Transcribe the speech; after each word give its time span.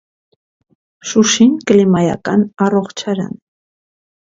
Շուշին 1.11 1.53
կլիմայական 1.73 2.49
առողջարան 2.69 3.41
է։ 3.41 3.43